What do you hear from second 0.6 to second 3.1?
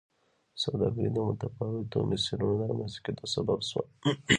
سوداګري د متفاوتو مسیرونو د رامنځته